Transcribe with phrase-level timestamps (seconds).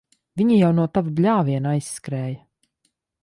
[0.41, 2.39] Viņi jau no tava bļāviena aizskrēja.